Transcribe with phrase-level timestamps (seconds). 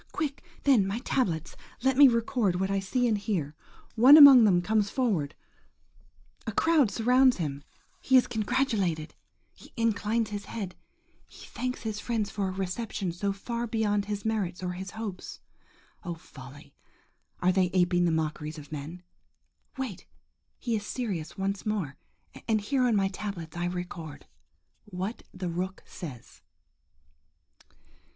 [0.13, 1.55] Quick, then, my tablets!
[1.83, 3.53] Let me record what I see and hear.
[3.93, 11.99] One among them comes forward–a crowd surrounds him–he is congratulated–he inclines his head–he thanks his
[11.99, 15.39] friends for a reception so far beyond his merits or his hopes....
[16.03, 16.73] Oh, folly!
[17.39, 19.03] are they aping the mockeries of men?
[19.77, 20.07] Wait!
[20.57, 21.95] he is serious once more,
[22.47, 24.25] and here on my tablets I record,
[24.85, 26.41] WHAT THE ROOK SAYS.